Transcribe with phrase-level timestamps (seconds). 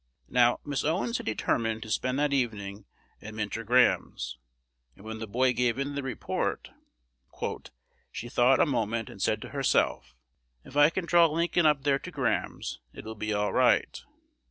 [0.29, 2.85] Now, Miss Owens had determined to spend that evening
[3.21, 4.39] at Minter Graham's;
[4.95, 6.71] and when the boy gave in the report,
[8.11, 10.15] "she thought a moment, and said to herself,
[10.65, 14.01] 'If I can draw Lincoln up there to Graham's, it will be all right.'"